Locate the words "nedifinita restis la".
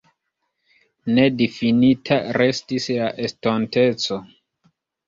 1.17-3.13